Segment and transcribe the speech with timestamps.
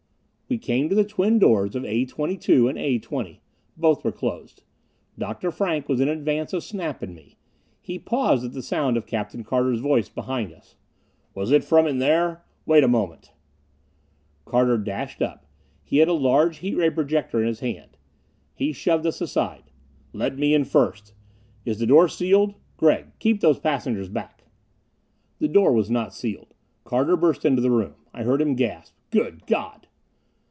[0.51, 3.39] We came to the twin doors of A 22 and A 20.
[3.77, 4.63] Both were closed.
[5.17, 5.49] Dr.
[5.49, 7.37] Frank was in advance of Snap and me.
[7.79, 10.75] He paused at the sound of Captain Carter's voice behind us.
[11.33, 12.43] "Was it from in there?
[12.65, 13.31] Wait a moment!"
[14.43, 15.45] Carter dashed up;
[15.85, 17.95] he had a large heat ray projector in his hand.
[18.53, 19.71] He shoved us aside.
[20.11, 21.13] "Let me in first.
[21.63, 22.55] Is the door sealed?
[22.75, 24.43] Gregg, keep those passengers back!"
[25.39, 26.53] The door was not sealed.
[26.83, 27.95] Carter burst into the room.
[28.13, 29.87] I heard him gasp, "Good God!"